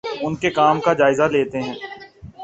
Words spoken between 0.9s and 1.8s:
جائزہ لیتے ہیں